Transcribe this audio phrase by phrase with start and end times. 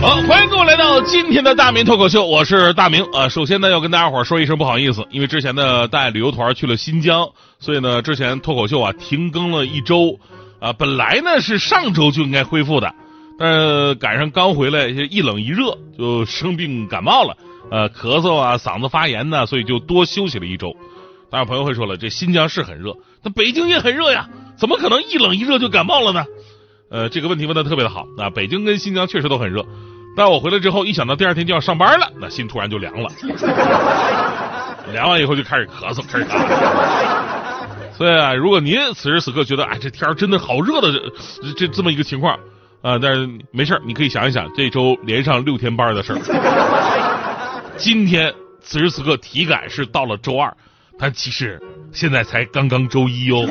[0.00, 3.28] 好，欢迎各位来到今天的大明脱口秀，我是大明啊。
[3.28, 7.28] 首先呢，要跟大家伙儿说一声不好意思，因为之前呢带旅游团去了新疆，
[7.58, 10.18] 所以呢之前脱口秀啊停更了一周
[10.58, 10.72] 啊。
[10.72, 12.90] 本来呢是上周就应该恢复的，
[13.38, 17.36] 但是赶上刚回来，一冷一热就生病感冒了，
[17.70, 20.74] 呃，咳嗽啊，嗓子发炎呢，所以就多休息了一周。
[21.30, 24.26] 当然，朋友会说了，这新疆是很热，那北京也很热呀，
[24.56, 26.24] 怎么可能一冷一热就感冒了呢？
[26.90, 29.64] 呃，这个问题问的特别的好啊，北京跟新疆确实都很热。
[30.16, 33.08] 但我回来之后，一想到第二天就要上班了，那心突然就凉了。
[34.92, 36.36] 凉完以后就开始咳嗽，开始咳。
[37.96, 42.34] 所以啊，如果您此时此刻觉得哎这天真的好热的这这这么一个情况
[42.82, 46.18] 啊，但是没事你可以想一想这周连上六天班的事儿。
[47.78, 50.52] 今天此时此刻体感是到了周二，
[50.98, 51.62] 但其实
[51.92, 53.46] 现在才刚刚周一哦。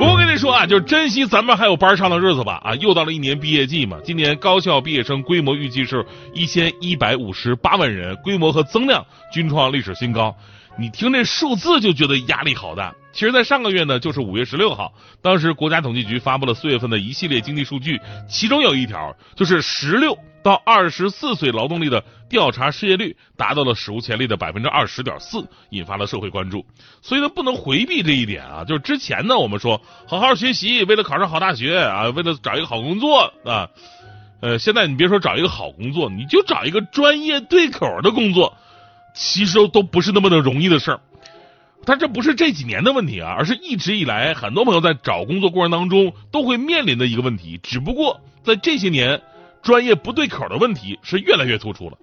[0.00, 2.74] 不过跟你说啊，就珍惜咱们还有班上的日子吧啊！
[2.76, 10.34] 又到了一年毕业季嘛，今年高校毕业生规模预计是一千一百五十八万人，规模和增量均创历史新高。
[10.78, 12.94] 你听这数字就觉得压力好大。
[13.12, 14.90] 其实，在上个月呢，就是五月十六号，
[15.20, 26.64] 当时国家统计局发布了四月份的一系列经济数据，其中有一条就是十六到二十四岁劳动力的调查失业率达到了史无前例的百分之二十点四，引发了社会关注。
[27.02, 28.64] 所以呢，不能回避这一点啊。
[28.64, 33.68] 就是之前呢，我们说好好学习，为了考上好大学啊，为了找一个好工作啊，
[34.40, 38.56] 呃，现在你别说找一个好工作，你就找一个专业对口的工作，
[39.14, 41.00] 其实都不是那么的容易的事儿。
[41.84, 47.58] 但这不是这几年的问题啊，而是一直以来很多朋友在找工作过程当中都会面临的一个问题。
[47.62, 49.22] 只不过在这些年，
[49.62, 51.96] 专业不对口的问题是越来越突出了。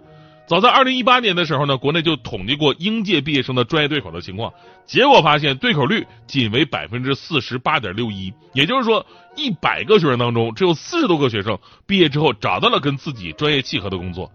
[0.47, 4.53] 早在二零一八年的时候呢，国内就统计过应届毕业生的专业对口的情况，
[4.85, 9.05] 结果发现对口率仅为百分之四十八点六一，也就是说，
[9.35, 14.31] 一百个学生当中只有四十多个学生毕业之后找到了跟自己专业契合的工作。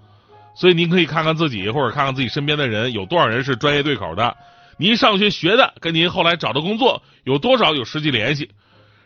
[0.54, 4.36] 所以您可以看看自己，或者看看自己身边的人，有多少人是专业对口的。
[4.76, 8.50] 您上学学的跟您后来找的工作有多少有实际联系？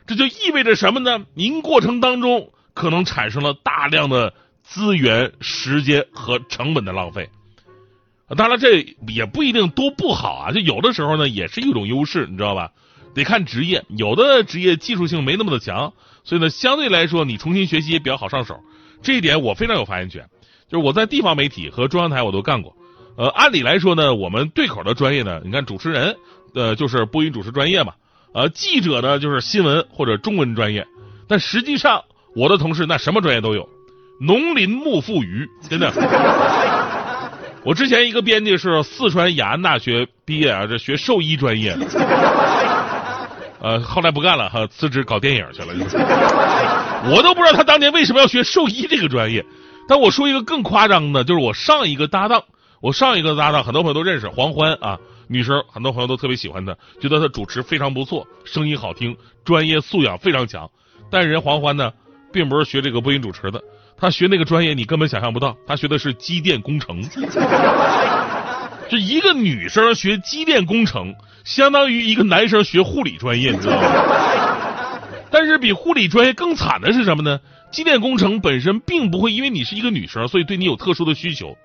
[0.09, 1.25] 这就意味着什么呢？
[1.35, 7.31] 您过程当中可能产生了大量的资源、时间和成本的浪费。
[8.37, 12.71] 当然，这也不一定都不好啊，就有的时候呢，也是一种优势，你知道吧？
[13.15, 18.61] 得看职业，有的职业技术性没那么的强，所以呢，相对来说你重新学习也比较好上手。
[19.01, 20.29] 这一点我非常有发言权，
[20.69, 22.77] 就是我在地方媒体和中央台我都干过。
[23.17, 26.17] 呃，按理来说呢，我们对口的专业呢，你看主持人，
[26.55, 27.95] 呃，就是播音主持专业嘛，
[28.35, 30.87] 呃，记者呢就是新闻或者中文专业，
[31.29, 32.05] 但实际上
[32.37, 33.67] 我的同事那什么专业都有，
[34.21, 35.91] 农林牧副渔， 真的。
[37.65, 41.77] 我之前一个编辑是四川雅安大学毕业啊，这学兽医专业，
[43.61, 45.69] 呃，后来不干了哈，辞职搞电影去了。
[47.11, 49.45] 我都不知道他当年为什么要学兽医这个专业，
[49.89, 52.45] 但我说一个更夸张的，就是我上一个搭档。
[52.83, 54.99] 我上一个搭档，很多朋友都认识黄欢啊，
[55.29, 60.71] 女生很多朋友都特别喜欢她，觉得她主持非常不错，声音好听，专业素养非常强。
[61.11, 61.91] 但是人黄欢呢，
[62.33, 63.63] 并不是学这个播音主持的，
[63.97, 67.03] 他学那个专业你根本想象不到，他学的是机电工程。
[68.89, 71.15] 就一个女生学机电工程，
[71.45, 73.89] 相当于一个男生学护理专业，你知道吗？
[75.31, 77.41] 但是比护理专业更惨的是什么呢？
[77.73, 81.57] 机电工程本身并不会因为你是一个女生，所以对你有特殊的需求。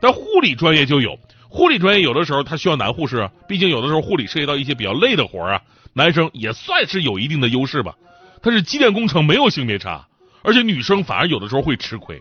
[0.00, 1.18] 但护理专业就有，
[1.48, 5.60] 护理专业有的时候他需要男护士，毕竟有的时候护理涉及到一些比较累的活啊，
[5.94, 7.94] 男生也算是有一定的优势吧。
[8.40, 10.06] 但是机电工程没有性别差，
[10.48, 12.18] 而且女生反而有的时候会吃亏。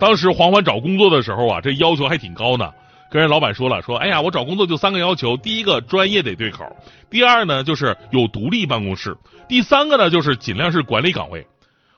[0.00, 2.72] 当时黄欢找工作的时候啊，这要求还挺高呢，
[3.10, 6.64] 跟人老板说了，说哎呀，我找工作就三个要求，第一个专业得对口，
[7.10, 9.14] 第二呢就是有独立办公室，
[9.46, 11.46] 第三个呢就是尽量是管理岗位。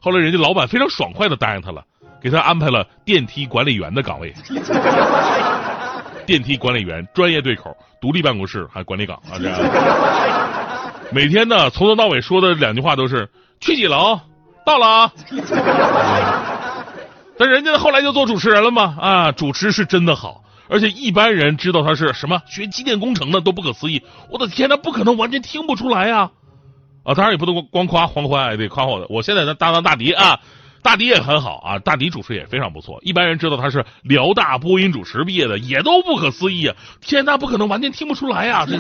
[0.01, 1.85] 后来人家老板非常爽快的答应他了。
[2.21, 4.33] 给他安排了电梯管理员的岗位，
[6.25, 9.51] 电梯管理员专业对口，独立办公室还管理岗啊这。
[11.13, 13.29] 每天呢从头到尾说的两句话都是
[13.61, 14.21] 去几楼，
[14.65, 15.13] 到了啊。
[17.39, 24.03] 但人家后来就做主持人了嘛啊，主持是真的好，而且一般人知道他是什么学机电工程的都不可思议。
[24.31, 26.31] 我的天，他不可能完全听不出来呀！
[27.05, 29.07] 啊，当然也不能光光夸黄欢，也得夸我的。
[29.09, 30.39] 我现在的搭档大迪啊。
[30.83, 32.99] 大迪也很好啊，大迪主持也非常不错。
[33.03, 36.75] 一般人知道他是辽大播音主持毕业的，也都不可思议啊！
[37.01, 38.67] 天，那不可能完全听不出来呀！
[38.69, 38.77] 这，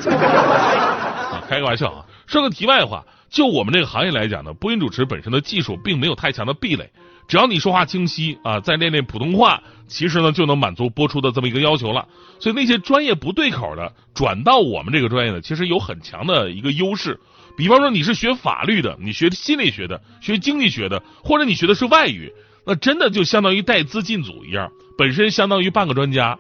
[1.48, 2.04] 开个玩笑啊。
[2.26, 6.90] 说个题外话，就我们这个行业来讲呢，播音主持本身的技术并没有太强的壁垒，
[7.26, 12.06] 只要你说话清晰啊，再练练普通话，其实呢就能满足播出的这么一个要求了。
[12.38, 17.18] 所以那些专业不对口的转到我们这个专业呢，其实有很强的一个优势。
[17.56, 22.30] 比方说你是学法律的，你学心理学的，学经济学的，或者你学的是外语，
[22.66, 26.38] 那真的就相当于带资进组一样，本身相当于半个专家。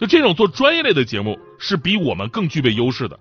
[0.00, 3.18] 就这种做专业类的节目是比我们更具备优势的。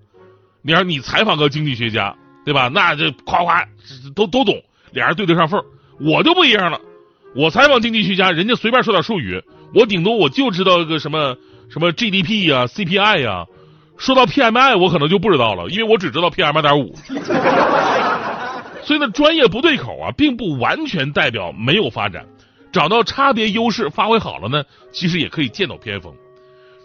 [0.61, 2.15] 你看，你采访个经济学家，
[2.49, 2.67] 对吧？
[2.73, 3.63] 那这夸夸
[4.15, 4.59] 都都懂，
[4.91, 5.63] 俩人对得上缝
[5.99, 6.81] 我就不一样了，
[7.35, 9.39] 我采访经济学家，人家随便说点术语，
[9.75, 11.37] 我顶多我就知道个什么
[11.69, 13.45] 什么 GDP 呀、CPI 呀。
[13.99, 16.95] 说到 PMI，我可能就不知道了，因为我只知道 PM 二点五。
[18.81, 22.25] 所以呢，专业不对口啊，并不完全代表没有发展。
[22.71, 26.11] 找到差别优势，发挥好了呢，其实也可以剑走偏锋。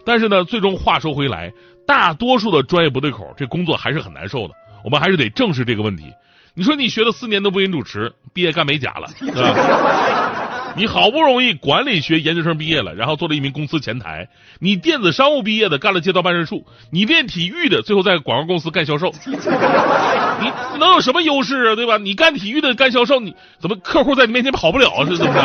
[0.05, 1.51] 但是呢，最终话说回来，
[1.87, 4.53] 大多数的专业不对口，这工作还是很难受的。
[4.85, 6.13] 我们还是得正视这个问题。
[6.53, 10.73] 你说你学了四年的播音主持，毕业干美甲了，对吧？
[10.77, 14.27] 你好不容易管理学研究生毕业了，然后做了一名公司前台；
[14.59, 16.57] 你电子商务毕业的干了街道办事处；
[16.91, 19.11] 你练体育的最后在广告公司干销售。
[19.25, 21.75] 你能有什么优势啊？
[21.75, 21.97] 对吧？
[21.97, 25.03] 你干体育的干销售，你怎么客户在你面前跑不了？
[25.09, 25.41] 是怎么着？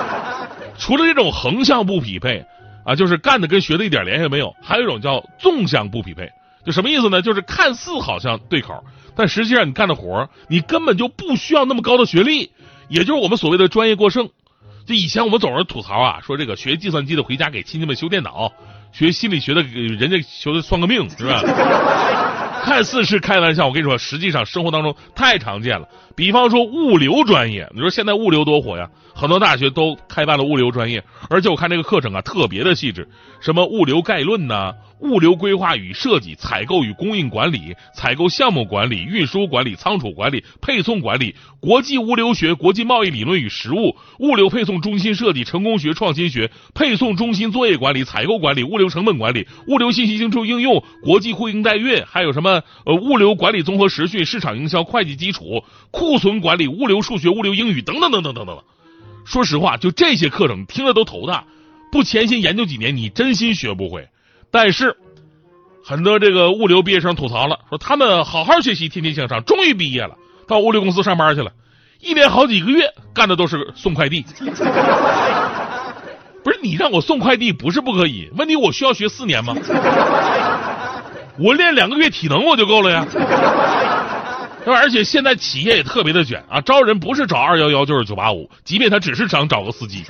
[0.78, 2.46] 除了这种横向不匹配
[2.84, 6.30] 啊，就是干的跟学的一点联系没有；还有一种叫纵向不匹配，
[6.64, 7.22] 就什么意思呢？
[7.22, 8.84] 就是看似好像对口，
[9.16, 12.50] 但实际上你干的活你根本就不需要那么高的学历，
[12.88, 14.28] 也就是我们所谓的专业过剩。
[14.86, 18.52] 就以前我们总是吐槽啊，说这个学计算机的回家给亲戚们修电脑，
[18.92, 21.42] 学心理学的给人家求的算个命，是吧？
[22.62, 25.88] 看似是开玩笑，我跟你说，实际上生活当中太常见了。
[26.14, 28.88] 比方说物流专业，你说现在物流多火呀？
[29.14, 33.08] 很多大学都开办了物流专业，而且我看这个课程啊特别的细致，
[33.40, 34.74] 什么物流概论呐。
[35.00, 58.58] 物流规划与设计、采购与供应管理、采购项目管理、运输管理、仓储管理、配送管理、国际物流学、国际贸易理论与实务、物流配送中心设计、成功学、创新学、配送中心作业管理、采购管理、物流成本管理、物流信息技术应用、国际货运代运，还有什么呃物流管理综合实训、市场营销、会计基础、库存管理、物流数学、物流英语等等等等等等。
[59.24, 61.44] 说实话，就这些课程听着都头大，
[61.90, 64.08] 不潜心研究几年，你真心学不会。
[64.50, 64.96] 但是，
[65.84, 70.16] 很多这个物流毕业生吐槽了，说他们好好学习，天天向上，终于毕业了，
[70.48, 71.52] 到物流公司上班去了，
[72.00, 74.24] 一连好几个月干的都是送快递。
[76.42, 79.54] 不是你让我送快递不是不可以，问题我需要学四年吗？
[81.38, 83.06] 我练两个月体能我就够了呀。
[84.62, 84.78] 对吧？
[84.78, 90.04] 而且现在企业也特别的卷啊，招人不是找二幺幺就是九八五，即便他只是想找个司机。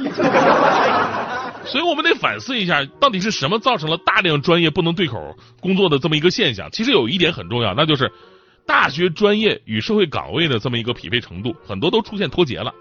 [1.65, 6.69] 所以我们得反思一下，到底是什么造成了大量专业不能对口工作的这么一个现象？
[6.73, 8.11] 其实有一点很重要，那就是
[8.67, 12.75] 大学专业与社会岗位的这么一个匹配程度，很多都出现脱节了。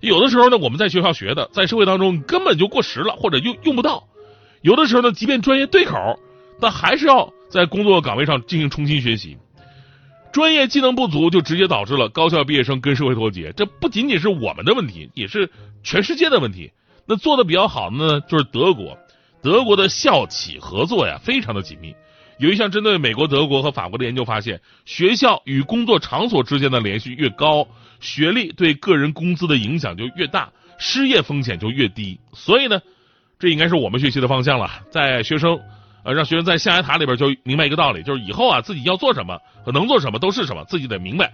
[0.00, 4.04] 有的时候呢，我们在学校学的，在社会当中根本就过时了，或者用用不到。
[4.62, 6.18] 有的时候呢，即便专业对口，
[6.60, 9.36] 但还是要在工作岗位上进行重新学习。
[10.32, 13.52] 专业技能不足，就直接导致了高校毕业生跟社会脱节。
[13.56, 15.48] 这不仅仅是我们的问题，也是
[15.84, 16.72] 全世界的问题。
[17.06, 18.98] 那做的比较好的呢，就是德国，
[19.42, 21.94] 德国的校企合作呀，非常的紧密。
[22.38, 27.68] 有一项针对美国、德国和法国的研究发现，学校与工作场所之间的联系越高，
[28.00, 32.18] 学历对个人工资的影响就越大，失业风险就越低。
[32.32, 32.80] 所以呢，
[33.38, 34.68] 这应该是我们学习的方向了。
[34.90, 35.60] 在学生，
[36.04, 41.32] 呃，让学生在象牙塔里边就明白一个道理，就是以后啊，自己要做什么和能做什么都是什么，自己得明白。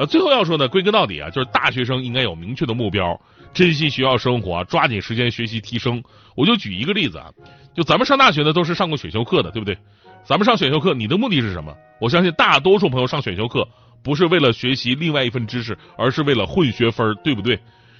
[0.00, 3.20] 呃，最后要说呢，归根到底啊，就是大学生应该有明确的目标。
[3.52, 6.02] 珍惜学校生活，抓紧时间学习提升。
[6.34, 7.28] 我就举一个例子啊，
[7.74, 9.76] 就咱们上大学呢都是上过选修课的，对不对？
[10.24, 11.76] 咱们上选修课，你的目的是什么？
[12.00, 13.68] 我相信大多数朋友上选修课
[14.02, 17.58] 不是为了学习另外一份知识，而是为了混学分，对不对？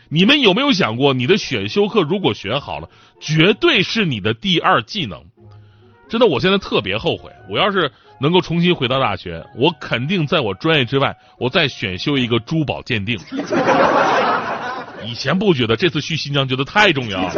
[0.09, 2.89] 你们有没有想过，你的选修课如果选好了，
[3.21, 5.23] 绝对是你的第二技能。
[6.09, 13.19] 真的，我现在特别后悔，我要是能够重新回到大学，我肯定在我专业之外，我再选修一个珠宝鉴定。
[15.07, 17.33] 以前不觉得，这次去新疆觉得太重要了。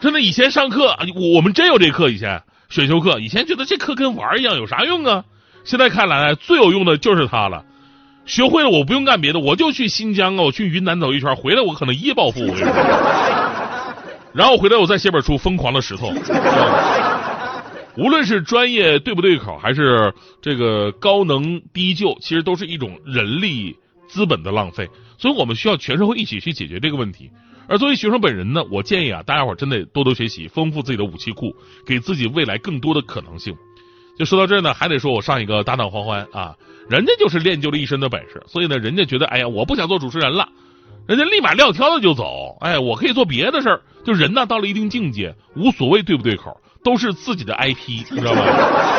[0.00, 0.96] 真的，以前上课，
[1.34, 2.08] 我们真有这课。
[2.08, 5.24] 以前选修课，以前觉得这课跟玩一样，有啥用啊？
[5.64, 7.64] 现在看来，最有用的就是它了。
[8.24, 12.46] 学会了，我不用干别的，我就去新疆啊，我去云南走一圈，回来我可能一夜暴富。
[14.32, 16.12] 然后回来我再写本书，疯狂的石头。
[17.96, 20.12] 无论是专业对不对口，还是
[20.42, 23.76] 这个高能低就，其实都是一种人力
[24.08, 24.88] 资本的浪费。
[25.18, 27.30] 所以我们需要全社会一起去解决这个问题。
[27.68, 31.54] 而作为学生本人呢，我建议啊，大家伙真的多多学习，丰富自己的武器库，
[31.86, 33.54] 给自己未来更多的可能性。
[34.18, 36.54] 就说到这儿呢，还得说我上一个搭档欢欢啊，
[36.88, 40.48] 人家就是练就了一身的本事，所以呢，人家觉得哎呀，我不想做主持人了，
[41.08, 43.82] 人家立马撂挑子就走，哎，我可以做别的事儿。
[44.04, 48.42] 就人呢，到了一定境界，无所谓对不对口，都是自己的 IP，你知道吗？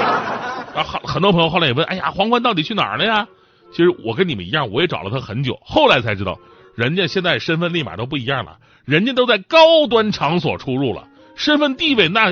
[0.75, 3.25] 啊，很很多朋友后来也问，哎呀，皇冠到底去哪儿了呀？
[3.71, 6.37] 其实我跟你们一样，我也找了他很久，后来才知道，
[6.75, 12.29] 人家现在身份立马都不一样了，人家都在高端场所出入了，身份地位那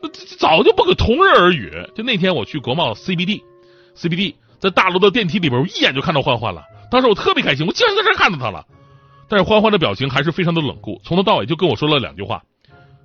[0.00, 0.08] 那
[0.38, 1.72] 早就不可同日而语。
[1.96, 6.62] 就那天我去国贸 CBD，CBD 在大楼的电梯里边，我一眼就看到欢欢了。
[6.92, 8.64] 当时我特别开心，我竟然在这看到他了。
[9.28, 12.42] 但是欢欢的表情还是非常的冷酷，从头到尾就跟我说了两句话：“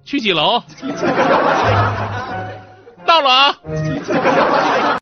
[0.05, 0.61] 去几楼？
[3.05, 3.57] 到了啊。”